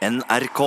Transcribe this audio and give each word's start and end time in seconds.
NRK. 0.00 0.60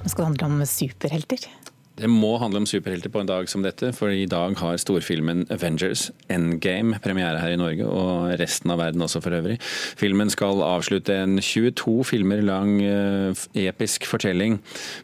Nå 0.00 0.08
skal 0.08 0.22
det 0.22 0.28
handle 0.30 0.46
om 0.48 0.62
superhelter. 0.64 1.44
Det 1.92 2.08
må 2.08 2.30
handle 2.40 2.62
om 2.62 2.66
superhelter 2.66 3.12
på 3.12 3.20
en 3.20 3.28
dag 3.28 3.50
som 3.52 3.60
dette, 3.62 3.90
for 3.92 4.08
i 4.08 4.24
dag 4.24 4.56
har 4.56 4.78
storfilmen 4.80 5.44
Avengers 5.52 6.06
Endgame 6.32 6.96
premiere 7.04 7.36
her 7.42 7.52
i 7.52 7.58
Norge, 7.60 7.84
og 7.84 8.32
resten 8.40 8.72
av 8.72 8.80
verden 8.80 9.04
også 9.04 9.20
for 9.20 9.36
øvrig. 9.36 9.58
Filmen 10.00 10.32
skal 10.32 10.64
avslutte 10.64 11.18
en 11.20 11.36
22 11.36 11.98
filmer 12.08 12.40
lang 12.48 12.78
eh, 12.80 13.44
episk 13.68 14.08
fortelling 14.08 14.56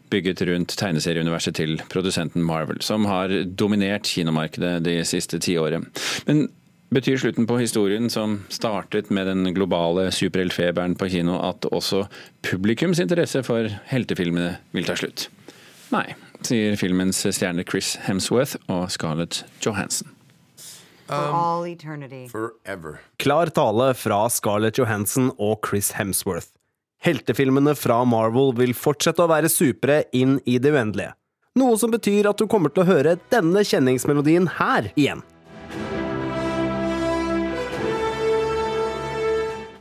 bygget 0.09 0.41
rundt 0.49 0.73
tegneserieuniverset 0.81 1.59
til 1.61 1.77
produsenten 1.93 2.41
Marvel, 2.41 2.81
som 2.81 3.05
har 3.05 3.29
dominert 3.53 4.09
kinomarkedet 4.09 4.79
de 4.81 5.03
siste 5.05 5.37
tiåret. 5.45 5.85
Men 6.25 6.47
Betyr 6.89 7.19
slutten 7.21 7.45
på 7.45 7.57
historien, 7.57 8.09
som 8.09 8.39
startet 8.49 9.11
med 9.13 9.27
den 9.29 9.53
globale 9.53 10.07
superheltfeberen 10.11 10.95
på 10.97 11.09
kino, 11.13 11.35
at 11.45 11.67
også 11.69 12.07
publikums 12.41 12.99
interesse 12.99 13.43
for 13.45 13.69
heltefilmene 13.91 14.55
vil 14.73 14.89
ta 14.89 14.95
slutt? 14.97 15.27
Nei, 15.93 16.15
sier 16.41 16.73
filmens 16.81 17.21
stjerne 17.29 17.65
Chris 17.65 17.93
Hemsworth 18.07 18.57
og 18.73 18.89
Scarlett 18.89 19.43
Johansson. 19.61 20.09
For 21.09 21.33
all 21.33 21.67
eternity. 21.69 22.27
Forever. 22.29 22.99
Klar 23.21 23.53
tale 23.53 23.93
fra 23.97 24.23
Scarlett 24.29 24.77
Johansson 24.81 25.31
og 25.37 25.61
Chris 25.65 25.93
Hemsworth. 25.97 26.51
Heltefilmene 27.05 27.77
fra 27.77 28.01
Marvel 28.05 28.51
vil 28.57 28.73
fortsette 28.77 29.23
å 29.23 29.29
være 29.29 29.49
supre 29.49 30.03
inn 30.13 30.39
i 30.49 30.57
det 30.61 30.73
uendelige. 30.73 31.13
Noe 31.57 31.77
som 31.81 31.93
betyr 31.93 32.29
at 32.29 32.41
du 32.41 32.49
kommer 32.49 32.73
til 32.73 32.83
å 32.83 32.89
høre 32.89 33.17
denne 33.33 33.61
kjenningsmelodien 33.65 34.49
her 34.57 34.89
igjen. 34.95 35.21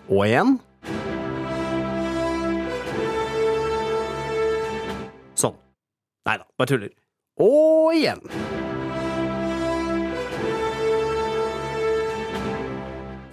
Og 0.08 0.24
igjen. 0.24 0.54
Sånn. 5.36 5.56
Nei 6.24 6.38
da, 6.40 6.46
bare 6.56 6.70
tuller. 6.70 6.94
Og 7.44 7.92
igjen. 7.92 8.22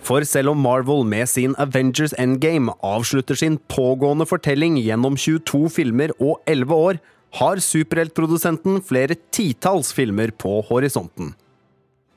For 0.05 0.22
selv 0.27 0.52
om 0.52 0.59
Marvel 0.61 1.02
med 1.08 1.25
sin 1.31 1.55
Avengers 1.58 2.14
Endgame 2.22 2.75
avslutter 2.86 3.39
sin 3.39 3.55
pågående 3.71 4.27
fortelling 4.30 4.75
gjennom 4.77 5.16
22 5.17 5.64
filmer 5.80 6.14
og 6.19 6.44
11 6.45 6.75
år, 6.75 6.99
har 7.39 7.59
superheltprodusenten 7.64 8.83
flere 8.86 9.17
titalls 9.33 9.89
filmer 9.95 10.30
på 10.36 10.59
horisonten. 10.67 11.33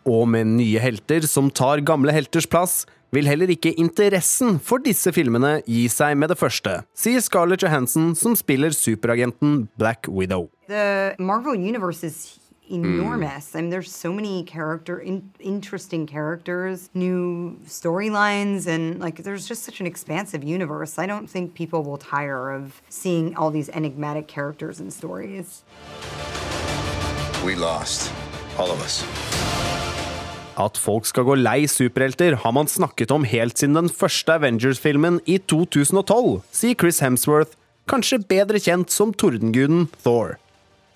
Og 0.08 0.28
med 0.30 0.50
nye 0.58 0.82
helter 0.82 1.24
som 1.30 1.48
tar 1.50 1.80
gamle 1.86 2.12
helters 2.14 2.46
plass, 2.50 2.82
vil 3.14 3.28
heller 3.28 3.50
ikke 3.52 3.72
interessen 3.80 4.58
for 4.60 4.82
disse 4.84 5.12
filmene 5.16 5.58
gi 5.66 5.86
seg 5.92 6.16
med 6.18 6.32
det 6.32 6.38
første, 6.40 6.80
sier 6.96 7.24
Scarlett 7.24 7.64
Johansson, 7.64 8.14
som 8.18 8.36
spiller 8.38 8.74
superagenten 8.76 9.68
Black 9.80 10.08
Widow. 10.08 10.48
The 10.68 11.14
Marvel 11.18 11.56
universe 11.56 12.04
is 12.04 12.38
enormous. 12.70 13.54
I 13.54 13.62
mean, 13.62 13.70
there's 13.70 13.90
so 13.90 14.12
many 14.12 14.44
character, 14.44 14.98
in, 14.98 15.30
interesting 15.40 16.06
characters, 16.06 16.90
new 16.94 17.58
storylines, 17.66 18.66
and 18.66 19.00
like 19.00 19.22
there's 19.22 19.46
just 19.46 19.64
such 19.64 19.80
an 19.80 19.86
expansive 19.86 20.44
universe. 20.44 20.98
I 20.98 21.06
don't 21.06 21.28
think 21.28 21.54
people 21.54 21.82
will 21.82 21.98
tire 21.98 22.50
of 22.50 22.82
seeing 22.88 23.36
all 23.36 23.50
these 23.50 23.68
enigmatic 23.70 24.28
characters 24.28 24.80
and 24.80 24.92
stories. 24.92 25.64
We 27.44 27.54
lost. 27.54 28.12
All 28.58 28.70
of 28.70 28.80
us. 28.82 29.57
At 30.58 30.78
folk 30.80 31.06
skal 31.06 31.26
gå 31.28 31.36
lei 31.38 31.68
superhelter, 31.70 32.34
har 32.42 32.52
man 32.54 32.66
snakket 32.66 33.12
om 33.14 33.26
helt 33.28 33.60
siden 33.60 33.78
den 33.78 33.92
første 33.92 34.34
Avengers-filmen 34.34 35.20
i 35.30 35.38
2012, 35.38 36.40
sier 36.50 36.78
Chris 36.78 36.98
Hemsworth, 37.04 37.54
kanskje 37.88 38.18
bedre 38.26 38.60
kjent 38.60 38.90
som 38.92 39.14
tordenguden 39.14 39.86
Thor. 40.02 40.34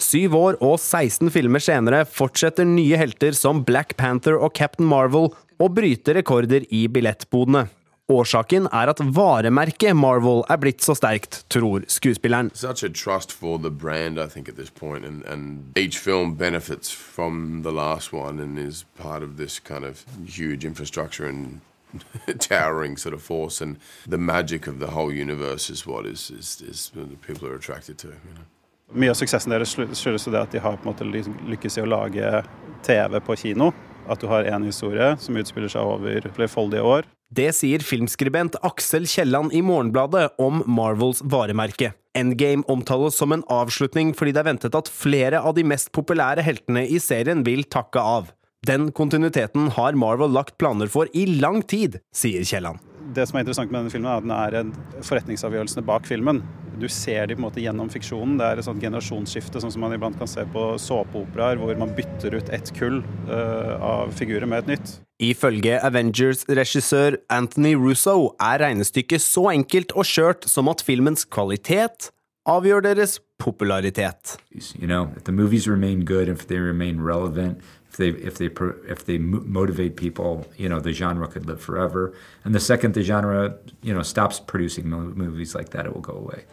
Syv 0.03 0.35
år 0.35 0.59
og 0.59 0.81
16 0.81 1.31
filmer 1.31 1.63
senere 1.63 2.03
fortsetter 2.11 2.67
nye 2.67 2.99
helter 2.99 3.37
som 3.39 3.63
Black 3.63 3.95
Panther 4.01 4.35
og 4.35 4.51
Captain 4.59 4.89
Marvel 4.91 5.31
å 5.63 5.71
bryte 5.71 6.17
rekorder 6.19 6.67
i 6.75 6.89
billettbodene. 6.91 7.69
Årsaken 8.11 8.67
er 8.75 8.91
at 8.91 9.01
varemerket 9.15 9.95
Marvel 9.97 10.43
er 10.51 10.59
blitt 10.59 10.83
så 10.83 10.95
sterkt, 10.99 11.45
tror 11.49 11.85
skuespilleren. 11.87 12.51
Such 12.55 12.83
a 12.85 12.89
trust 12.89 13.33
for 13.33 13.59
the 13.59 13.71
brand, 13.71 14.19
I 14.19 14.27
think, 14.27 14.49
at 14.49 14.57
this 14.57 14.71
point, 14.71 15.05
and, 15.05 15.23
and 15.25 15.79
each 15.79 15.99
film 15.99 16.35
benefits 16.35 16.91
from 16.91 17.63
the 17.63 17.71
last 17.71 18.13
one 18.13 18.41
and 18.41 18.59
is 18.59 18.85
part 18.99 19.23
of 19.23 19.37
this 19.37 19.61
kind 19.61 19.85
of 19.85 20.05
huge 20.27 20.65
infrastructure 20.65 21.27
and 21.27 21.61
towering 22.39 22.97
sort 22.97 23.15
of 23.15 23.23
force. 23.23 23.61
And 23.61 23.77
the 24.07 24.19
magic 24.19 24.67
of 24.67 24.81
the 24.81 24.91
whole 24.91 25.13
universe 25.13 25.71
is 25.71 25.87
what 25.87 26.05
is, 26.05 26.31
is, 26.31 26.61
is 26.61 26.91
people 27.27 27.47
are 27.49 27.55
attracted 27.55 27.99
to. 27.99 28.09
You 28.09 28.35
know? 28.35 28.45
Mye 28.93 29.09
av 29.09 29.17
suksessen 29.17 29.55
deres 29.55 29.73
skyldes 29.73 30.27
jo 30.27 30.35
det 30.35 30.43
at 30.43 30.53
de 30.53 30.61
har 30.61 30.75
på 30.77 30.85
en 30.85 30.91
måte 30.91 31.07
lykkes 31.49 31.79
i 31.79 31.85
å 31.85 31.89
lage 31.89 32.43
TV 32.85 33.21
på 33.25 33.39
kino. 33.41 33.71
At 34.11 34.21
du 34.21 34.27
har 34.29 34.45
én 34.45 34.67
historie 34.67 35.15
som 35.23 35.39
utspiller 35.39 35.71
seg 35.71 35.87
over 35.87 36.27
flerfoldige 36.35 36.83
år. 36.83 37.07
Det 37.33 37.49
sier 37.57 37.81
filmskribent 37.81 38.59
Aksel 38.61 39.07
Kielland 39.09 39.55
i 39.57 39.63
Morgenbladet 39.65 40.35
om 40.43 40.61
Marvels 40.69 41.23
varemerke. 41.25 41.95
Endgame 42.19 42.67
omtales 42.69 43.17
som 43.17 43.33
en 43.33 43.45
avslutning 43.49 44.13
fordi 44.13 44.35
det 44.37 44.43
er 44.43 44.51
ventet 44.51 44.77
at 44.77 44.91
flere 44.93 45.41
av 45.41 45.57
de 45.57 45.65
mest 45.65 45.89
populære 45.97 46.45
heltene 46.45 46.85
i 46.85 47.01
serien 47.01 47.41
vil 47.47 47.65
takke 47.65 48.05
av. 48.05 48.29
Den 48.69 48.91
kontinuiteten 48.93 49.73
har 49.79 49.97
Marvel 49.97 50.37
lagt 50.37 50.59
planer 50.61 50.93
for 50.93 51.09
i 51.17 51.25
lang 51.41 51.63
tid, 51.65 52.03
sier 52.13 52.45
Kielland. 52.45 52.92
Det 53.13 53.27
som 53.29 53.37
er 53.37 53.45
interessant 53.45 53.73
med 53.73 53.83
denne 53.83 53.93
filmen, 53.93 54.11
er 54.11 54.21
at 54.21 54.27
den 54.27 54.35
er 54.37 54.59
en 54.63 55.03
forretningsavgjørelsene 55.05 55.85
bak 55.87 56.07
filmen. 56.09 56.41
Du 56.81 56.89
ser 56.89 57.29
de 57.29 57.37
på 57.37 57.43
en 57.43 57.47
måte 57.47 57.63
gjennom 57.63 57.91
fiksjonen. 57.93 58.39
Det 58.41 58.47
er 58.47 58.61
et 58.61 58.67
sånt 58.67 58.83
generasjonsskifte, 58.83 59.61
sånn 59.63 59.75
som 59.75 59.85
man 59.85 59.93
iblant 59.95 60.17
kan 60.19 60.31
se 60.31 60.45
på 60.55 60.65
såpeoperaer, 60.81 61.61
hvor 61.61 61.77
man 61.79 61.93
bytter 61.97 62.39
ut 62.39 62.53
ett 62.55 62.73
kull 62.79 63.03
uh, 63.29 63.75
av 63.77 64.15
figurer 64.17 64.49
med 64.49 64.65
et 64.65 64.73
nytt. 64.75 64.95
Ifølge 65.23 65.77
Avengers-regissør 65.85 67.21
Anthony 67.31 67.77
Russo 67.79 68.33
er 68.43 68.65
regnestykket 68.65 69.23
så 69.23 69.51
enkelt 69.53 69.95
og 69.95 70.09
skjørt 70.09 70.49
som 70.51 70.73
at 70.73 70.83
filmens 70.83 71.29
kvalitet 71.29 72.11
avgjør 72.47 72.83
deres 72.83 73.21
popularitet. 73.39 74.37
You 74.79 74.87
know, 74.87 75.11
if 75.17 75.25
the 75.25 75.33
movies 75.33 75.69
remain 75.69 76.05
good, 76.05 76.29
if 76.29 76.47
they 76.47 76.59
remain 76.59 77.01
relevant, 77.01 77.61
if 77.89 77.97
they 77.97 78.09
if 78.09 78.39
they 78.39 78.51
if 78.89 79.05
they 79.05 79.19
motivate 79.19 79.97
people, 79.97 80.47
you 80.57 80.69
know, 80.69 80.81
the 80.81 80.93
genre 80.93 81.27
could 81.29 81.47
live 81.47 81.61
forever. 81.61 82.13
And 82.45 82.55
the 82.55 82.61
second 82.61 82.95
the 82.95 83.03
genre, 83.03 83.55
you 83.83 83.95
know, 83.95 84.03
stops 84.03 84.41
producing 84.41 84.89
movies 84.89 85.55
like 85.55 85.71
that, 85.71 85.87
it 85.87 85.95
will 85.95 86.01
go 86.01 86.15
away. 86.15 86.45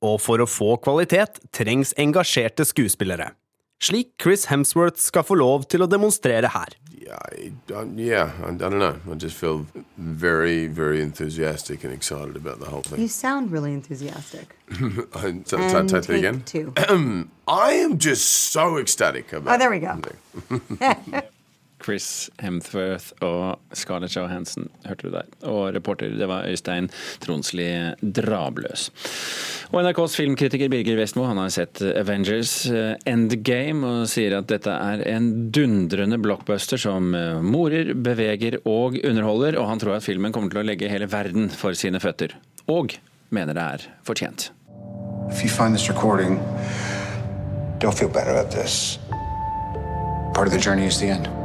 Og 0.00 0.16
for 0.24 0.40
å 0.40 0.46
få 0.48 0.78
kvalitet 0.80 1.42
trengs 1.52 1.92
engasjerte 2.00 2.64
skuespillere. 2.64 3.34
Slik 3.80 4.14
Chris 4.20 4.46
Hemsworth 4.48 4.96
skal 5.00 5.24
få 5.24 5.36
lov 5.36 5.66
til 5.68 5.84
å 5.84 5.88
demonstrere 5.88 6.48
her. 6.52 6.72
I, 7.10 7.52
uh, 7.72 7.84
yeah, 7.96 8.32
I, 8.44 8.48
I, 8.48 8.54
don't 8.54 8.78
know. 8.78 8.96
I 9.10 9.14
just 9.14 9.36
feel 9.36 9.66
very, 10.00 10.66
very 10.66 11.02
enthusiastic 11.02 11.84
and 11.84 11.92
excited 11.92 12.34
about 12.36 12.58
the 12.58 12.66
whole 12.66 12.82
thing. 12.82 13.00
You 13.00 13.08
sound 13.08 13.52
really 13.52 13.72
enthusiastic. 13.72 14.56
I, 15.14 15.42
so, 15.44 15.58
and 15.58 15.88
take 15.88 16.08
it 16.08 16.10
again. 16.10 16.42
Two. 16.44 16.72
I 17.48 17.72
am 17.72 17.98
just 17.98 18.24
so 18.24 18.78
ecstatic 18.78 19.32
about. 19.32 19.54
Oh, 19.54 19.58
there 19.58 19.70
we 19.70 19.80
go. 19.80 20.00
Chris 21.80 22.28
Hemsworth 22.42 23.12
og 23.24 23.60
Scarlett 23.76 24.16
Johansson, 24.16 24.68
hørte 24.86 25.08
du 25.08 25.14
der. 25.14 25.30
Og 25.48 25.74
reporter, 25.74 26.12
det 26.16 26.28
var 26.30 26.48
Øystein 26.48 26.90
Tronsli 27.22 27.68
Drabløs. 28.00 28.90
Og 29.70 29.84
NRKs 29.84 30.16
filmkritiker 30.18 30.70
Birger 30.72 30.98
Vestmo 30.98 31.24
han 31.28 31.38
har 31.38 31.52
sett 31.54 31.82
Avengers 31.82 32.54
eh, 32.66 32.96
Endgame 33.08 33.86
og 33.86 34.08
sier 34.10 34.34
at 34.40 34.48
dette 34.50 34.72
er 34.74 35.04
en 35.12 35.30
dundrende 35.54 36.18
blockbuster 36.20 36.80
som 36.80 37.14
eh, 37.14 37.38
morer, 37.42 37.94
beveger 37.94 38.58
og 38.64 38.98
underholder, 38.98 39.60
og 39.60 39.70
han 39.70 39.82
tror 39.82 39.98
at 39.98 40.06
filmen 40.06 40.34
kommer 40.34 40.50
til 40.52 40.64
å 40.64 40.66
legge 40.66 40.90
hele 40.90 41.10
verden 41.10 41.48
for 41.54 41.78
sine 41.78 42.02
føtter. 42.02 42.34
Og 42.70 42.96
mener 43.30 43.54
det 43.54 43.66
er 43.76 43.90
fortjent. 44.06 44.50
If 45.30 45.44
you 45.44 45.48
find 45.48 45.76
this 45.76 45.88
recording, 45.88 46.40
don't 47.78 47.94
feel 47.94 48.08
bad 48.08 48.26
about 48.26 48.50
this. 48.50 48.98
Part 50.34 50.48
of 50.48 50.52
the 50.52 50.58
journey 50.58 50.86
is 50.86 50.98
the 50.98 51.06
end. 51.06 51.39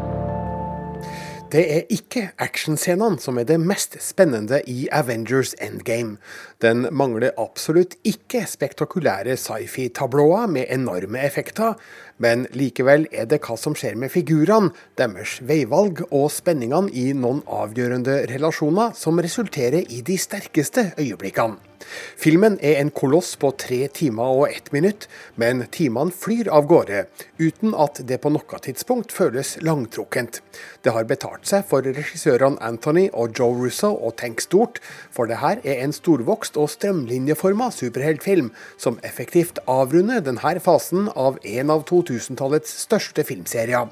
Det 1.54 1.62
er 1.62 1.92
ikke 1.94 2.24
actionscenene 2.42 3.22
som 3.22 3.38
er 3.38 3.46
det 3.46 3.60
mest 3.62 4.00
spennende 4.02 4.64
i 4.66 4.88
Avengers 4.92 5.54
Endgame. 5.62 6.18
Den 6.62 6.88
mangler 6.90 7.38
absolutt 7.38 7.94
ikke 8.02 8.42
spektakulære 8.50 9.38
sci-fi-tablåer 9.38 10.50
med 10.50 10.66
enorme 10.74 11.22
effekter, 11.22 11.78
men 12.18 12.48
likevel 12.58 13.06
er 13.14 13.30
det 13.30 13.44
hva 13.46 13.60
som 13.62 13.78
skjer 13.78 13.94
med 13.94 14.10
figurene, 14.16 14.74
deres 14.98 15.38
veivalg 15.46 16.02
og 16.10 16.32
spenningene 16.34 16.90
i 16.90 17.12
noen 17.14 17.44
avgjørende 17.46 18.24
relasjoner 18.34 18.98
som 18.98 19.22
resulterer 19.22 19.86
i 19.86 20.02
de 20.02 20.18
sterkeste 20.18 20.90
øyeblikkene. 20.98 21.75
Filmen 22.18 22.58
er 22.64 22.80
en 22.80 22.92
koloss 22.96 23.34
på 23.40 23.52
tre 23.60 23.86
timer 23.94 24.40
og 24.40 24.50
ett 24.50 24.72
minutt, 24.74 25.08
men 25.36 25.66
timene 25.72 26.14
flyr 26.16 26.50
av 26.54 26.68
gårde, 26.70 27.06
uten 27.40 27.76
at 27.78 28.02
det 28.10 28.20
på 28.24 28.32
noe 28.34 28.60
tidspunkt 28.64 29.14
føles 29.16 29.56
langtrukkent. 29.66 30.42
Det 30.82 30.94
har 30.96 31.08
betalt 31.10 31.48
seg 31.50 31.66
for 31.70 31.86
regissørene 31.86 32.62
Anthony 32.64 33.08
og 33.14 33.38
Joe 33.38 33.56
Russo 33.58 33.92
å 33.94 34.12
tenke 34.18 34.46
stort, 34.46 34.82
for 35.12 35.30
det 35.30 35.42
her 35.44 35.62
er 35.64 35.84
en 35.84 35.96
storvokst 35.96 36.60
og 36.62 36.72
strømlinjeforma 36.74 37.72
superheltfilm 37.74 38.52
som 38.82 39.00
effektivt 39.06 39.62
avrunder 39.70 40.24
denne 40.26 40.60
fasen 40.64 41.10
av 41.16 41.40
en 41.44 41.74
av 41.74 41.86
2000-tallets 41.90 42.72
største 42.86 43.26
filmserier. 43.28 43.90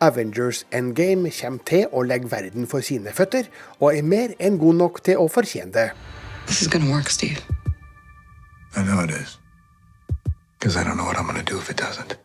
Avengers 0.00 0.64
Endgame 0.72 1.30
kommer 1.34 1.66
til 1.68 1.88
å 1.92 2.04
legge 2.06 2.30
verden 2.32 2.68
for 2.70 2.84
sine 2.84 3.12
føtter, 3.16 3.50
og 3.80 3.92
er 3.92 4.06
mer 4.06 4.32
enn 4.40 4.58
god 4.60 4.80
nok 4.80 5.04
til 5.04 5.20
å 5.20 5.28
fortjene 5.28 5.76
det. 5.76 5.90
This 6.50 6.62
is 6.62 6.68
gonna 6.68 6.90
work, 6.90 7.08
Steve. 7.08 7.40
I 8.74 8.82
know 8.82 9.04
it 9.04 9.10
is. 9.10 9.38
Because 10.58 10.76
I 10.76 10.82
don't 10.82 10.96
know 10.96 11.04
what 11.04 11.16
I'm 11.16 11.26
gonna 11.26 11.44
do 11.44 11.56
if 11.58 11.70
it 11.70 11.76
doesn't. 11.76 12.16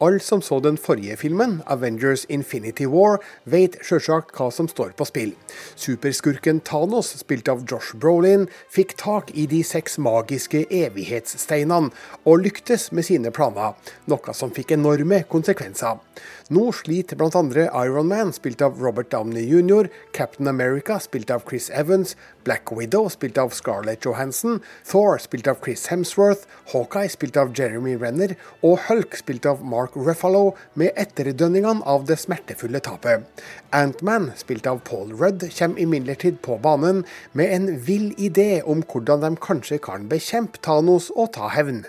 Alle 0.00 0.20
som 0.20 0.42
så 0.42 0.58
den 0.60 0.76
forrige 0.76 1.16
filmen, 1.16 1.62
Avengers 1.66 2.24
Infinity 2.28 2.84
War, 2.90 3.20
vet 3.46 3.76
sjølsagt 3.86 4.34
hva 4.34 4.48
som 4.52 4.66
står 4.68 4.90
på 4.98 5.06
spill. 5.06 5.30
Superskurken 5.78 6.58
Thanos, 6.66 7.12
spilt 7.20 7.48
av 7.48 7.62
Josh 7.70 7.94
Brolin, 7.96 8.48
fikk 8.74 8.96
tak 8.98 9.30
i 9.38 9.46
de 9.46 9.62
seks 9.64 9.94
magiske 10.02 10.64
evighetssteinene, 10.66 11.92
og 12.26 12.42
lyktes 12.42 12.90
med 12.90 13.06
sine 13.06 13.30
planer, 13.30 13.78
noe 14.10 14.34
som 14.34 14.50
fikk 14.52 14.74
enorme 14.74 15.22
konsekvenser. 15.30 16.02
Nå 16.50 16.66
sliter 16.74 17.16
bl.a. 17.16 17.44
Iron 17.86 18.10
Man, 18.10 18.34
spilt 18.34 18.66
av 18.66 18.82
Robert 18.82 19.14
Downey 19.14 19.46
jr., 19.46 19.88
Captain 20.12 20.50
America, 20.50 20.98
spilt 20.98 21.30
av 21.30 21.46
Chris 21.48 21.70
Evans, 21.70 22.16
Black 22.44 22.70
Widow, 22.72 23.08
spilt 23.08 23.38
av 23.38 23.50
Scarlett 23.56 24.04
Johansson, 24.04 24.60
Thor, 24.84 25.18
spilt 25.18 25.48
av 25.48 25.58
Chris 25.64 25.86
Hemsworth, 25.90 26.46
Hawkeye, 26.72 27.08
spilt 27.08 27.36
av 27.40 27.52
Jeremy 27.56 27.96
Renner, 27.96 28.36
og 28.62 28.78
Hulk, 28.88 29.16
spilt 29.16 29.46
av 29.46 29.64
Mark 29.64 29.96
Ruffalo, 29.96 30.54
med 30.74 30.92
etterdønningene 31.00 31.82
av 31.88 32.06
det 32.08 32.18
smertefulle 32.22 32.82
tapet. 32.84 33.26
Antman, 33.72 34.30
spilt 34.36 34.68
av 34.70 34.84
Paul 34.84 35.12
Rudd, 35.18 35.48
kommer 35.58 35.80
imidlertid 35.80 36.40
på 36.44 36.58
banen 36.62 37.04
med 37.32 37.52
en 37.56 37.68
vill 37.88 38.12
idé 38.18 38.62
om 38.62 38.84
hvordan 38.84 39.24
de 39.24 39.34
kanskje 39.40 39.80
kan 39.82 40.08
bekjempe 40.08 40.60
Thanos 40.62 41.10
og 41.16 41.32
ta 41.34 41.48
hevn. 41.48 41.84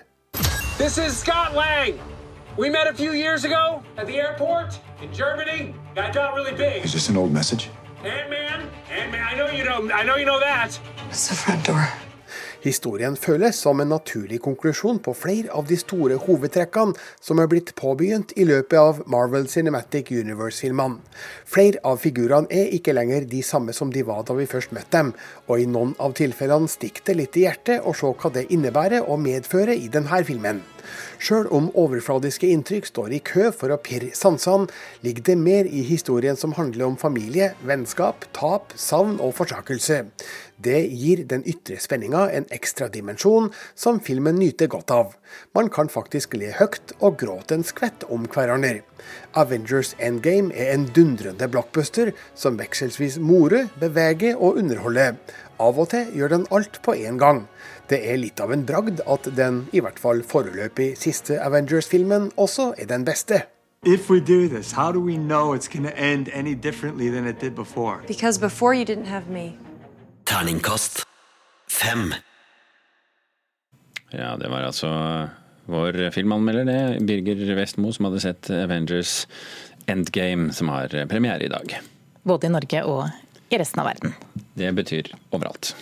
This 0.78 0.98
is 0.98 1.18
Scott 1.18 1.54
Lang. 1.56 2.00
We 2.58 2.70
met 2.70 2.88
a 2.88 2.94
few 2.94 3.12
years 3.12 3.44
ago 3.44 3.84
at 3.98 4.08
the 4.08 4.18
airport 4.18 4.80
in 5.02 5.12
Germany. 5.14 5.74
I 5.98 6.12
got 6.12 6.36
really 6.36 6.56
big. 6.56 6.86
Is 6.86 6.94
this 6.94 7.10
an 7.10 7.18
old 7.18 7.34
message? 7.34 7.70
Ant-Man, 8.04 8.45
you 9.58 9.64
know. 9.64 9.90
I 9.94 10.04
know 10.04 10.18
you 10.18 10.26
know 10.26 10.40
that. 10.40 10.80
It's 11.10 11.28
the 11.30 11.36
front 11.36 11.66
door. 11.66 11.88
Historien 12.66 13.14
føles 13.16 13.60
som 13.62 13.80
en 13.80 13.92
naturlig 13.94 14.40
konklusjon 14.42 14.98
på 15.06 15.14
flere 15.14 15.52
av 15.54 15.68
de 15.70 15.78
store 15.78 16.16
hovedtrekkene 16.24 16.96
som 17.22 17.38
er 17.38 17.50
blitt 17.52 17.76
påbegynt 17.78 18.34
i 18.42 18.48
løpet 18.50 18.80
av 18.82 19.04
Marvel 19.06 19.46
Cinematic 19.52 20.10
Universe-filmene. 20.10 20.98
Flere 21.46 21.84
av 21.86 22.02
figurene 22.02 22.50
er 22.50 22.74
ikke 22.74 22.96
lenger 22.98 23.30
de 23.30 23.44
samme 23.46 23.76
som 23.78 23.94
de 23.94 24.02
var 24.08 24.26
da 24.26 24.34
vi 24.34 24.50
først 24.50 24.74
møtte 24.74 24.98
dem, 24.98 25.14
og 25.46 25.62
i 25.62 25.70
noen 25.70 25.94
av 26.02 26.18
tilfellene 26.18 26.72
stikker 26.72 27.06
det 27.12 27.20
litt 27.22 27.38
i 27.38 27.46
hjertet 27.46 27.86
å 27.86 27.94
se 27.94 28.10
hva 28.10 28.34
det 28.34 28.48
innebærer 28.50 29.06
å 29.06 29.20
medføre 29.22 29.78
i 29.78 29.86
denne 29.94 30.26
filmen. 30.26 30.66
Sjøl 31.20 31.50
om 31.54 31.72
overfladiske 31.78 32.50
inntrykk 32.54 32.90
står 32.90 33.16
i 33.18 33.22
kø 33.26 33.52
for 33.56 33.74
å 33.74 33.80
pirre 33.82 34.14
sansene, 34.18 34.70
ligger 35.06 35.30
det 35.32 35.38
mer 35.42 35.70
i 35.70 35.84
historien 35.88 36.38
som 36.40 36.56
handler 36.58 36.90
om 36.90 37.00
familie, 37.00 37.54
vennskap, 37.66 38.28
tap, 38.36 38.76
savn 38.80 39.18
og 39.24 39.36
forsakelse. 39.40 40.04
Det 40.56 40.78
gir 40.88 41.26
den 41.28 41.44
ytre 41.52 41.76
spenninga 41.84 42.30
en 42.32 42.46
ekstra 42.56 42.88
dimensjon 42.88 43.50
som 43.76 44.00
filmen 44.00 44.38
nyter 44.40 44.70
godt 44.72 44.94
av. 44.96 45.16
Man 45.58 45.68
kan 45.74 45.92
faktisk 45.92 46.38
le 46.40 46.54
høyt 46.56 46.94
og 47.02 47.18
gråte 47.20 47.58
en 47.58 47.68
skvett 47.68 48.06
om 48.08 48.24
hverandre. 48.32 48.86
Avengers 49.36 49.92
Endgame 50.00 50.56
er 50.56 50.72
en 50.74 50.88
dundrende 50.96 51.50
blockbuster 51.52 52.14
som 52.40 52.56
vekselsvis 52.62 53.20
morer, 53.20 53.68
beveger 53.82 54.40
og 54.40 54.62
underholder. 54.62 55.20
Av 55.60 55.78
og 55.80 55.92
til 55.92 56.08
gjør 56.16 56.38
den 56.38 56.48
alt 56.56 56.80
på 56.84 56.96
én 56.96 57.20
gang. 57.20 57.46
Det 57.90 58.00
er 58.02 58.18
litt 58.18 58.42
av 58.42 58.50
en 58.54 58.64
bragd 58.66 59.04
at 59.06 59.28
den, 59.38 59.68
i 59.70 59.82
hvert 59.84 60.00
fall 60.02 60.24
foreløpig 60.26 60.96
siste 60.98 61.38
Avengers-filmen, 61.46 62.32
også 62.36 62.72
er 62.82 62.90
den 62.90 63.06
beste. 63.06 63.44
If 63.86 64.10
we 64.10 64.20
do 64.20 64.48
this, 64.50 64.72
how 64.74 64.92
do 64.92 65.00
we 65.00 65.18
know 65.18 65.54
it's 65.54 65.68
going 65.68 65.86
to 65.86 65.94
end 65.94 66.30
any 66.34 66.56
differently 66.56 67.12
than 67.12 67.28
it 67.28 67.40
did 67.40 67.54
before? 67.56 68.02
Because 68.08 68.40
before 68.40 68.74
you 68.74 68.86
didn't 68.86 69.06
have 69.06 69.30
me. 69.30 69.54
Terningkast 70.26 71.04
fem. 71.70 72.14
Ja, 74.10 74.36
det 74.38 74.50
var 74.50 74.66
altså 74.66 74.90
vår 75.70 76.10
filmanmelder, 76.12 76.66
det. 76.66 77.06
Birger 77.06 77.56
Vestmo, 77.56 77.92
som 77.94 78.10
hadde 78.10 78.24
sett 78.24 78.50
Avengers 78.50 79.28
Endgame, 79.86 80.54
som 80.54 80.70
har 80.74 80.90
premiere 81.10 81.46
i 81.46 81.52
dag. 81.54 81.78
Både 82.24 82.50
i 82.50 82.54
Norge 82.54 82.82
og 82.90 83.54
i 83.54 83.60
resten 83.62 83.84
av 83.84 83.92
verden. 83.92 84.16
Det 84.58 84.72
betyr 84.74 85.14
overalt. 85.30 85.76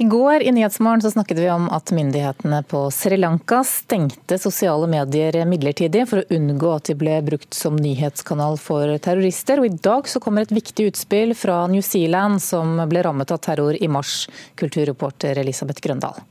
I 0.00 0.04
går 0.04 0.42
i 0.42 0.52
Nyhetsmorgen 0.52 1.10
snakket 1.10 1.38
vi 1.38 1.50
om 1.50 1.64
at 1.74 1.90
myndighetene 1.90 2.60
på 2.62 2.84
Sri 2.90 3.16
Lanka 3.16 3.64
stengte 3.66 4.36
sosiale 4.38 4.86
medier 4.86 5.40
midlertidig 5.42 6.04
for 6.06 6.22
å 6.22 6.36
unngå 6.36 6.70
at 6.70 6.86
de 6.86 6.94
ble 7.00 7.16
brukt 7.26 7.50
som 7.58 7.74
nyhetskanal 7.74 8.60
for 8.62 8.92
terrorister. 9.02 9.58
Og 9.58 9.66
I 9.66 9.80
dag 9.88 10.06
så 10.06 10.22
kommer 10.22 10.46
et 10.46 10.54
viktig 10.54 10.86
utspill 10.92 11.34
fra 11.34 11.64
New 11.66 11.82
Zealand, 11.82 12.38
som 12.38 12.78
ble 12.86 13.02
rammet 13.02 13.34
av 13.34 13.42
terror 13.42 13.74
i 13.74 13.90
mars. 13.90 14.28
Kulturreporter 14.62 15.42
Elisabeth 15.42 15.82
Grøndal. 15.82 16.22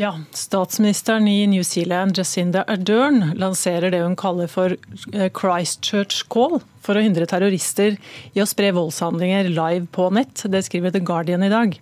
Ja, 0.00 0.20
Statsministeren 0.32 1.28
i 1.28 1.46
New 1.46 1.62
Zealand, 1.62 2.18
Jacinda 2.18 2.62
Ardern, 2.62 3.34
lanserer 3.36 3.90
det 3.90 3.98
hun 4.00 4.16
kaller 4.16 4.46
for 4.48 4.72
eh, 5.12 5.26
Christchurch 5.28 6.22
Call, 6.32 6.56
for 6.80 6.96
å 6.96 7.02
hindre 7.04 7.26
terrorister 7.28 7.98
i 8.32 8.40
å 8.40 8.46
spre 8.48 8.70
voldshandlinger 8.72 9.50
live 9.52 9.90
på 9.92 10.06
nett. 10.16 10.46
Det 10.48 10.62
skriver 10.64 10.94
The 10.94 11.04
Guardian 11.04 11.44
i 11.44 11.52
dag. 11.52 11.76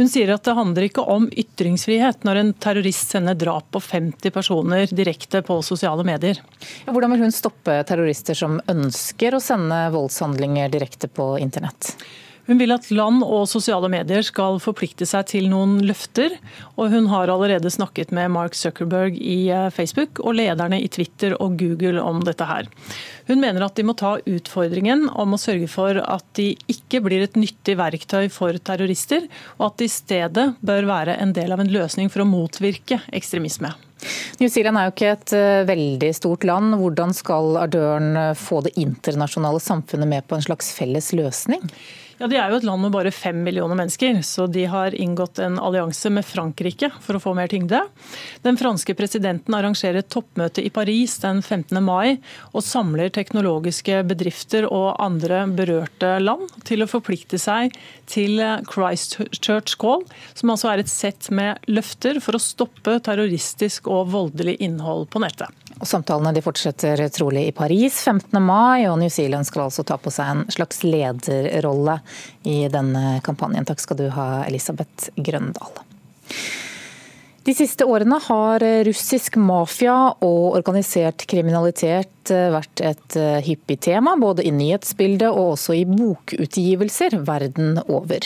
Hun 0.00 0.08
sier 0.08 0.32
at 0.32 0.48
det 0.48 0.56
handler 0.56 0.88
ikke 0.88 1.04
om 1.04 1.28
ytringsfrihet 1.28 2.24
når 2.24 2.40
en 2.40 2.56
terrorist 2.56 3.12
sender 3.12 3.36
drap 3.36 3.68
på 3.76 3.84
50 3.84 4.32
personer 4.32 4.88
direkte 4.88 5.44
på 5.44 5.60
sosiale 5.60 6.08
medier. 6.08 6.40
Hvordan 6.88 7.12
vil 7.12 7.26
hun 7.26 7.36
stoppe 7.36 7.82
terrorister 7.84 8.38
som 8.46 8.62
ønsker 8.64 9.36
å 9.36 9.44
sende 9.44 9.84
voldshandlinger 9.92 10.72
direkte 10.72 11.12
på 11.12 11.34
internett? 11.44 11.92
Hun 12.48 12.58
vil 12.58 12.74
at 12.74 12.88
land 12.90 13.22
og 13.22 13.44
sosiale 13.50 13.86
medier 13.92 14.24
skal 14.26 14.58
forplikte 14.62 15.06
seg 15.06 15.28
til 15.30 15.46
noen 15.50 15.76
løfter. 15.86 16.34
Og 16.74 16.90
hun 16.90 17.06
har 17.12 17.30
allerede 17.30 17.70
snakket 17.70 18.10
med 18.14 18.32
Mark 18.34 18.56
Zuckerberg 18.58 19.18
i 19.20 19.46
eh, 19.54 19.68
Facebook 19.74 20.18
og 20.24 20.34
lederne 20.40 20.80
i 20.82 20.90
Twitter 20.90 21.36
og 21.38 21.54
Google 21.60 22.02
om 22.02 22.22
dette 22.26 22.48
her. 22.48 22.66
Hun 23.30 23.38
mener 23.44 23.62
at 23.62 23.78
de 23.78 23.86
må 23.86 23.94
ta 23.98 24.16
utfordringen 24.18 25.06
om 25.14 25.36
å 25.36 25.40
sørge 25.40 25.70
for 25.70 26.02
at 26.02 26.26
de 26.38 26.50
ikke 26.72 27.04
blir 27.04 27.22
et 27.28 27.38
nyttig 27.38 27.78
verktøy 27.78 28.26
for 28.32 28.58
terrorister, 28.58 29.28
og 29.60 29.70
at 29.70 29.78
de 29.78 29.86
i 29.86 29.94
stedet 29.94 30.48
bør 30.66 30.90
være 30.90 31.16
en 31.22 31.34
del 31.36 31.54
av 31.54 31.62
en 31.62 31.70
løsning 31.70 32.10
for 32.10 32.24
å 32.24 32.28
motvirke 32.28 33.04
ekstremisme. 33.14 33.70
New 34.42 34.50
Zealand 34.50 34.80
er 34.80 34.88
jo 34.88 34.96
ikke 34.96 35.14
et 35.14 35.32
eh, 35.38 35.64
veldig 35.70 36.14
stort 36.18 36.42
land. 36.48 36.74
Hvordan 36.82 37.14
skal 37.14 37.54
Ardøren 37.62 38.16
få 38.34 38.64
det 38.66 38.74
internasjonale 38.82 39.62
samfunnet 39.62 40.10
med 40.10 40.26
på 40.26 40.34
en 40.34 40.48
slags 40.50 40.74
felles 40.74 41.14
løsning? 41.14 41.62
Ja, 42.22 42.28
De 42.30 42.36
er 42.38 42.52
jo 42.52 42.60
et 42.60 42.66
land 42.68 42.84
med 42.84 42.92
bare 42.94 43.10
fem 43.10 43.40
millioner 43.42 43.74
mennesker, 43.74 44.20
så 44.22 44.44
de 44.46 44.62
har 44.70 44.94
inngått 44.94 45.40
en 45.42 45.56
allianse 45.58 46.06
med 46.14 46.22
Frankrike 46.22 46.92
for 47.02 47.18
å 47.18 47.20
få 47.24 47.32
mer 47.34 47.50
tyngde. 47.50 47.80
Den 48.44 48.54
franske 48.60 48.94
presidenten 48.94 49.56
arrangerer 49.58 50.06
toppmøte 50.06 50.62
i 50.62 50.70
Paris 50.70 51.16
den 51.24 51.40
15. 51.42 51.80
mai 51.82 52.20
og 52.52 52.62
samler 52.62 53.10
teknologiske 53.10 54.04
bedrifter 54.06 54.68
og 54.68 55.02
andre 55.02 55.48
berørte 55.50 56.12
land 56.22 56.46
til 56.62 56.86
å 56.86 56.90
forplikte 56.92 57.42
seg 57.42 57.74
til 58.06 58.38
Christchurch 58.70 59.74
Call, 59.82 60.06
som 60.38 60.54
altså 60.54 60.70
er 60.70 60.84
et 60.84 60.94
sett 60.94 61.26
med 61.34 61.58
løfter 61.66 62.22
for 62.22 62.38
å 62.38 62.44
stoppe 62.46 63.00
terroristisk 63.02 63.90
og 63.90 64.14
voldelig 64.14 64.60
innhold 64.62 65.10
på 65.10 65.26
nettet. 65.26 65.50
Og 65.82 65.88
Samtalene 65.90 66.30
de 66.30 66.44
fortsetter 66.44 67.00
trolig 67.10 67.48
i 67.48 67.54
Paris 67.56 67.96
15. 68.06 68.38
mai, 68.38 68.86
og 68.86 69.00
New 69.00 69.10
Zealand 69.10 69.48
skal 69.48 69.64
altså 69.64 69.82
ta 69.82 69.96
på 69.98 70.12
seg 70.14 70.28
en 70.30 70.42
slags 70.54 70.84
lederrolle 70.86 71.96
i 72.46 72.68
denne 72.70 73.16
kampanjen. 73.26 73.66
Takk 73.66 73.82
skal 73.82 73.98
du 73.98 74.04
ha, 74.14 74.26
Elisabeth 74.46 75.10
Grøndal. 75.18 75.82
De 77.42 77.54
siste 77.58 77.82
årene 77.90 78.20
har 78.22 78.62
russisk 78.86 79.34
mafia 79.40 79.96
og 80.22 80.54
organisert 80.54 81.24
kriminalitet 81.26 82.30
vært 82.30 82.82
et 82.86 83.16
hyppig 83.42 83.80
tema, 83.82 84.12
både 84.14 84.44
i 84.46 84.52
nyhetsbildet 84.54 85.26
og 85.26 85.56
også 85.56 85.74
i 85.74 85.82
bokutgivelser 85.90 87.16
verden 87.26 87.80
over. 87.82 88.22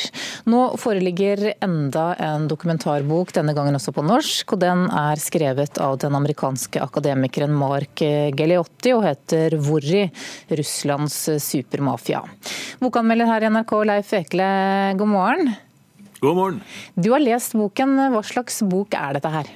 Nå 0.52 0.66
foreligger 0.76 1.46
enda 1.64 2.10
en 2.20 2.44
dokumentarbok, 2.50 3.32
denne 3.38 3.56
gangen 3.56 3.80
også 3.80 3.96
på 3.96 4.04
norsk. 4.04 4.52
og 4.52 4.60
Den 4.60 4.84
er 4.92 5.16
skrevet 5.22 5.80
av 5.80 5.96
den 6.04 6.12
amerikanske 6.18 6.84
akademikeren 6.84 7.56
Mark 7.56 8.04
Geliotti 8.36 8.92
og 8.92 9.06
heter 9.08 9.56
'Worry 9.56 10.10
Russlands 10.50 11.22
supermafia'. 11.40 12.26
Bokanmelder 12.84 13.32
her 13.32 13.48
i 13.48 13.48
NRK, 13.48 13.72
Leif 13.84 14.12
Ekle, 14.12 14.50
god 14.98 15.08
morgen. 15.08 15.56
God 16.20 16.36
morgen. 16.36 16.60
Du 16.94 17.10
har 17.12 17.20
lest 17.20 17.56
boken. 17.56 17.96
Hva 18.12 18.22
slags 18.24 18.62
bok 18.64 18.96
er 18.96 19.16
dette 19.18 19.32
her? 19.32 19.52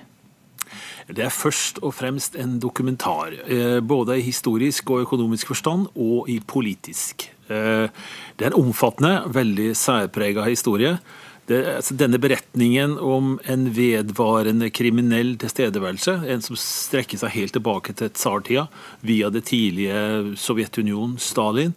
Det 1.11 1.25
er 1.27 1.33
først 1.35 1.81
og 1.83 1.95
fremst 1.97 2.37
en 2.39 2.59
dokumentar. 2.63 3.35
Eh, 3.47 3.81
både 3.83 4.19
i 4.21 4.27
historisk 4.27 4.93
og 4.95 5.07
økonomisk 5.07 5.51
forstand, 5.51 5.89
og 5.97 6.29
i 6.31 6.39
politisk. 6.41 7.27
Eh, 7.51 7.89
det 8.37 8.47
er 8.47 8.53
en 8.53 8.61
omfattende, 8.61 9.25
veldig 9.35 9.73
særprega 9.79 10.47
historie. 10.47 10.99
Det, 11.51 11.65
altså 11.81 11.97
denne 11.99 12.21
beretningen 12.23 12.93
om 13.03 13.33
en 13.51 13.65
vedvarende 13.75 14.69
kriminell 14.71 15.33
tilstedeværelse, 15.41 16.21
en 16.31 16.45
som 16.45 16.59
strekker 16.61 17.19
seg 17.19 17.35
helt 17.35 17.57
tilbake 17.57 17.97
til 17.99 18.13
tsartida, 18.15 18.69
via 19.03 19.33
det 19.35 19.49
tidlige 19.51 20.37
Sovjetunionen, 20.39 21.19
Stalin, 21.19 21.75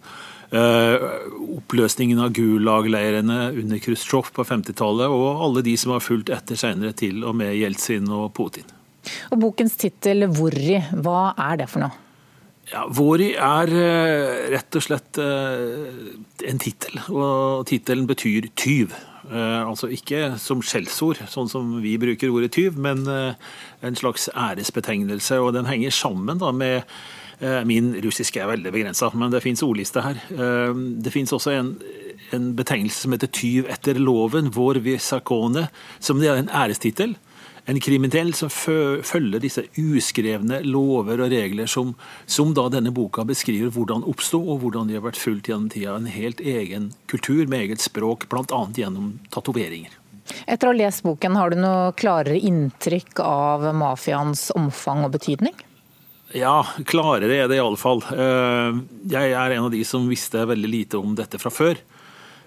oppløsningen 0.52 2.20
av 2.20 2.32
Gulag-leirene 2.36 3.38
under 3.62 3.80
Khrusjtsjov 3.82 4.30
på 4.36 4.44
50-tallet, 4.44 5.08
og 5.08 5.42
alle 5.46 5.64
de 5.66 5.76
som 5.80 5.94
har 5.94 6.04
fulgt 6.04 6.32
etter 6.34 6.58
senere, 6.58 6.92
til 6.96 7.24
og 7.24 7.36
med 7.38 7.54
Jeltsin 7.56 8.10
og 8.12 8.32
Putin. 8.36 8.68
Og 9.32 9.40
Bokens 9.40 9.76
tittel 9.80 10.26
Vori, 10.32 10.78
hva 11.04 11.34
er 11.50 11.62
det 11.62 11.68
for 11.72 11.84
noe? 11.84 12.04
Ja, 12.70 12.86
Våri 12.88 13.34
er 13.36 13.70
uh, 13.76 14.50
rett 14.54 14.78
og 14.78 14.84
slett 14.86 15.18
uh, 15.20 15.74
en 16.48 16.60
tittel, 16.62 16.96
og 17.12 17.66
tittelen 17.68 18.08
betyr 18.08 18.48
tyv. 18.56 18.94
altså 19.24 19.88
ikke 19.88 20.34
som 20.36 20.60
skjellsord, 20.60 21.22
sånn 21.32 21.48
som 21.48 21.68
vi 21.80 21.94
bruker 21.96 22.28
ordet 22.28 22.50
tyv, 22.52 22.74
men 22.76 23.06
en 23.08 23.96
slags 23.96 24.28
æresbetegnelse. 24.28 25.38
Og 25.40 25.54
den 25.56 25.64
henger 25.64 25.94
sammen 25.96 26.42
da 26.42 26.50
med 26.52 26.84
Eh, 26.84 27.23
min 27.66 27.92
russiske 28.04 28.40
er 28.40 28.50
veldig 28.50 28.72
begrensa, 28.74 29.10
men 29.14 29.32
det 29.32 29.42
fins 29.44 29.62
ordliste 29.66 30.02
her. 30.04 30.20
Eh, 30.30 30.72
det 31.04 31.12
fins 31.14 31.32
også 31.34 31.54
en, 31.54 31.74
en, 32.34 32.50
betegnelse 32.56 33.04
som 33.04 33.14
heter 33.16 33.32
tyv 33.34 33.70
etter 33.72 34.00
loven, 34.00 34.52
vår 34.54 34.82
visakone, 34.84 35.68
som 35.98 36.20
det 36.22 36.30
er 36.30 36.42
en 36.42 36.52
ærestittel. 36.52 37.16
En 37.64 37.80
kriminell 37.80 38.34
som 38.36 38.50
følger 38.52 39.40
disse 39.40 39.62
uskrevne 39.80 40.58
lover 40.68 41.22
og 41.24 41.32
regler 41.32 41.68
som, 41.70 41.94
som 42.28 42.52
da 42.52 42.66
denne 42.68 42.92
boka 42.92 43.24
beskriver 43.24 43.72
hvordan 43.72 44.04
oppsto, 44.04 44.36
og 44.36 44.60
hvordan 44.60 44.90
de 44.90 44.98
har 44.98 45.06
vært 45.06 45.20
fulgt 45.20 45.48
gjennom 45.48 45.70
tida. 45.72 45.96
En 45.96 46.10
helt 46.12 46.42
egen 46.44 46.90
kultur 47.08 47.46
med 47.48 47.64
eget 47.64 47.80
språk, 47.80 48.28
bl.a. 48.28 48.60
gjennom 48.76 49.14
tatoveringer. 49.32 49.96
Etter 50.44 50.68
å 50.68 50.74
ha 50.74 50.76
lest 50.76 51.04
boken, 51.04 51.36
har 51.40 51.52
du 51.52 51.60
noe 51.60 51.92
klarere 51.96 52.36
inntrykk 52.36 53.20
av 53.24 53.64
mafiaens 53.76 54.50
omfang 54.56 55.06
og 55.08 55.16
betydning? 55.16 55.56
Ja, 56.34 56.64
klarere 56.86 57.36
er 57.44 57.50
det 57.50 57.60
iallfall. 57.60 58.02
Eh, 58.10 58.78
jeg 59.12 59.34
er 59.38 59.54
en 59.54 59.68
av 59.68 59.74
de 59.74 59.84
som 59.86 60.08
visste 60.10 60.42
veldig 60.50 60.70
lite 60.70 60.98
om 60.98 61.14
dette 61.14 61.38
fra 61.38 61.52
før. 61.54 61.78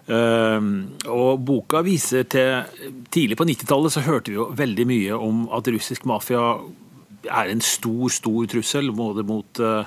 Eh, 0.07 0.67
og 1.11 1.45
boka 1.47 1.81
viser 1.83 2.27
til 2.31 2.67
Tidlig 3.11 3.39
på 3.39 3.47
90-tallet 3.47 3.95
så 3.95 4.03
hørte 4.05 4.31
vi 4.31 4.37
jo 4.39 4.49
veldig 4.55 4.87
mye 4.87 5.17
om 5.19 5.47
at 5.55 5.67
russisk 5.71 6.07
mafia 6.07 6.57
er 7.27 7.49
en 7.51 7.63
stor, 7.63 8.07
stor 8.13 8.45
trussel 8.51 8.91
både 8.95 9.25
mot 9.27 9.63
Eh, 9.63 9.83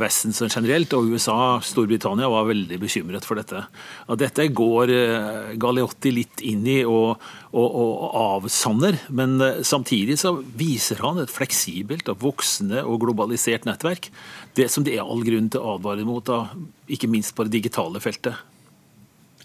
Vesten 0.00 0.32
generelt, 0.32 0.94
og 0.96 1.10
USA 1.12 1.58
Storbritannia 1.60 2.30
var 2.32 2.46
veldig 2.48 2.78
bekymret 2.80 3.26
for 3.28 3.36
dette. 3.36 3.60
Og 4.08 4.16
dette 4.20 4.46
går 4.56 4.92
eh, 4.94 5.50
Galeotti 5.60 6.14
litt 6.16 6.40
inn 6.48 6.64
i 6.64 6.78
og, 6.88 7.20
og, 7.52 7.66
og 7.68 8.06
avsanner, 8.22 8.96
men 9.12 9.36
eh, 9.44 9.60
samtidig 9.66 10.16
så 10.22 10.32
viser 10.40 11.02
han 11.04 11.20
et 11.20 11.32
fleksibelt 11.32 12.08
og 12.08 12.22
voksende 12.24 12.86
og 12.86 13.02
globalisert 13.04 13.68
nettverk. 13.68 14.08
Det 14.56 14.70
som 14.72 14.86
det 14.86 14.96
er 14.96 15.04
all 15.04 15.20
grunn 15.28 15.52
til 15.52 15.60
å 15.60 15.76
advare 15.76 16.08
mot, 16.08 16.24
da, 16.24 16.46
ikke 16.88 17.10
minst 17.12 17.36
på 17.36 17.44
det 17.44 17.58
digitale 17.58 18.00
feltet. 18.00 18.40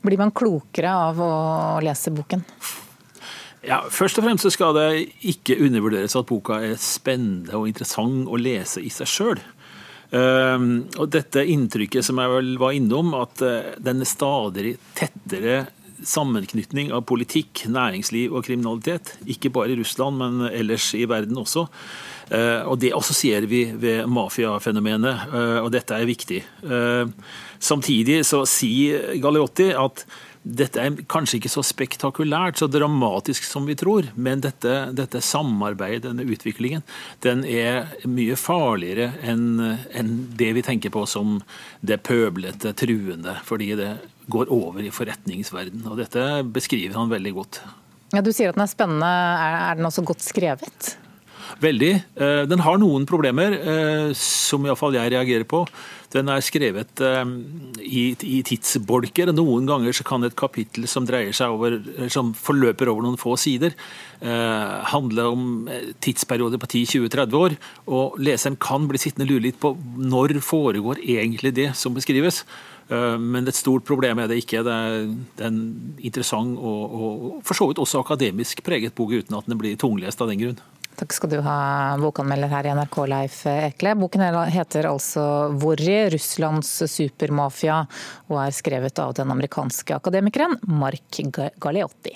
Blir 0.06 0.22
man 0.22 0.32
klokere 0.32 0.96
av 1.10 1.20
å 1.20 1.36
lese 1.84 2.14
boken? 2.16 2.48
Ja, 3.66 3.80
Først 3.90 4.20
og 4.20 4.28
fremst 4.28 4.46
så 4.46 4.52
skal 4.54 4.76
det 4.78 4.90
ikke 5.26 5.58
undervurderes 5.66 6.14
at 6.18 6.28
boka 6.30 6.60
er 6.62 6.76
spennende 6.78 7.56
og 7.58 7.66
interessant 7.70 8.30
å 8.30 8.38
lese 8.38 8.84
i 8.86 8.92
seg 8.94 9.10
sjøl. 9.10 9.42
Ehm, 10.14 10.86
og 11.00 11.10
dette 11.14 11.46
inntrykket 11.50 12.06
som 12.06 12.20
jeg 12.22 12.32
vel 12.32 12.52
var 12.62 12.76
innom, 12.78 13.14
at 13.18 13.42
eh, 13.46 13.74
den 13.82 14.06
stadig 14.08 14.76
tettere 14.98 15.66
sammenknytning 16.04 16.92
av 16.96 17.06
politikk, 17.10 17.66
næringsliv 17.72 18.36
og 18.36 18.46
kriminalitet, 18.48 19.16
ikke 19.30 19.54
bare 19.56 19.74
i 19.74 19.80
Russland, 19.80 20.20
men 20.20 20.50
ellers 20.52 20.92
i 20.98 21.06
verden 21.10 21.40
også. 21.42 21.68
Eh, 22.30 22.62
og 22.66 22.80
Det 22.80 22.94
assosierer 22.94 23.48
vi 23.48 23.66
ved 23.72 24.06
mafiafenomenet, 24.08 25.28
eh, 25.34 25.60
og 25.64 25.72
dette 25.72 25.96
er 25.96 26.06
viktig. 26.06 26.44
Samtidig 27.60 28.26
så 28.26 28.44
sier 28.46 29.16
Galeotti 29.22 29.72
at 29.74 30.06
dette 30.46 30.78
er 30.78 30.98
kanskje 31.10 31.40
ikke 31.40 31.50
så 31.50 31.64
spektakulært, 31.66 32.60
så 32.60 32.68
dramatisk 32.70 33.48
som 33.48 33.66
vi 33.66 33.74
tror, 33.78 34.12
men 34.14 34.44
dette, 34.44 34.74
dette 34.94 35.22
samarbeidet, 35.26 36.04
denne 36.06 36.26
utviklingen, 36.30 36.84
den 37.26 37.42
er 37.50 37.90
mye 38.06 38.38
farligere 38.38 39.16
enn 39.26 39.48
enn 39.66 40.12
det 40.38 40.52
vi 40.58 40.64
tenker 40.66 40.94
på 40.94 41.06
som 41.10 41.40
det 41.82 42.04
pøblete, 42.06 42.76
truende, 42.78 43.40
fordi 43.48 43.74
det 43.80 43.90
går 44.32 44.52
over 44.54 44.84
i 44.86 44.92
forretningsverden. 44.94 45.84
Og 45.90 45.98
dette 46.00 46.22
beskriver 46.56 46.98
han 46.98 47.12
veldig 47.12 47.34
godt. 47.38 47.62
Ja, 48.14 48.22
Du 48.22 48.32
sier 48.32 48.50
at 48.52 48.56
den 48.58 48.64
er 48.66 48.72
spennende. 48.72 49.10
Er 49.10 49.76
den 49.80 49.88
også 49.90 50.04
godt 50.06 50.24
skrevet? 50.24 50.96
Veldig. 51.62 51.92
Eh, 52.16 52.42
den 52.50 52.64
har 52.66 52.80
noen 52.82 53.06
problemer, 53.08 53.56
eh, 53.56 54.10
som 54.20 54.66
iallfall 54.66 54.98
jeg 54.98 55.14
reagerer 55.14 55.46
på. 55.48 55.64
Den 56.14 56.30
er 56.32 56.44
skrevet 56.44 57.02
eh, 57.04 57.24
i, 57.82 58.04
i 58.12 58.42
tidsbolker. 58.46 59.32
Noen 59.36 59.68
ganger 59.70 59.96
kan 60.08 60.24
et 60.24 60.36
kapittel 60.36 60.88
som 60.88 61.08
over, 61.08 61.80
som 62.10 62.34
forløper 62.34 62.92
over 62.92 63.06
noen 63.06 63.20
få 63.20 63.36
sider, 63.40 63.76
handle 64.90 65.24
om 65.28 65.42
tidsperioder 66.02 66.58
på 66.58 66.68
10-20-30 66.68 67.36
år. 67.38 67.56
Og 67.88 68.16
leseren 68.18 68.56
kan 68.58 68.88
bli 68.88 68.98
sittende 69.02 69.28
lure 69.30 69.44
litt 69.44 69.60
på 69.60 69.76
når 69.98 70.40
foregår 70.42 71.04
egentlig 71.04 71.54
det 71.54 71.74
som 71.78 71.94
beskrives. 71.94 72.44
Men 72.90 73.48
et 73.50 73.58
stort 73.58 73.86
problem 73.86 74.22
er 74.22 74.30
det 74.32 74.40
ikke. 74.42 74.64
Det 74.66 74.74
er 74.74 75.46
en 75.48 75.60
interessant 76.00 76.58
og, 76.58 76.96
og 76.96 77.44
for 77.46 77.58
så 77.58 77.70
vidt 77.70 77.82
også 77.82 78.02
akademisk 78.02 78.64
preget 78.66 78.96
bok, 78.98 79.14
uten 79.14 79.38
at 79.38 79.50
den 79.50 79.60
blir 79.62 79.78
tunglest 79.78 80.22
av 80.22 80.32
den 80.32 80.42
grunn. 80.42 80.64
Takk 80.96 81.12
skal 81.12 81.30
du 81.34 81.40
ha, 81.44 81.56
bokanmelder 82.00 82.52
her 82.54 82.68
i 82.70 82.76
NRK, 82.78 83.00
Leif 83.12 83.42
Ekle. 83.52 83.96
Boken 84.00 84.24
heter 84.54 84.88
altså 84.88 85.24
'Worry 85.52 86.06
Russlands 86.14 86.70
supermafia', 86.88 87.82
og 88.30 88.38
er 88.46 88.56
skrevet 88.56 89.00
av 89.04 89.14
den 89.18 89.32
amerikanske 89.32 89.98
akademikeren 89.98 90.56
Mark 90.64 91.20
Galeotti. 91.60 92.16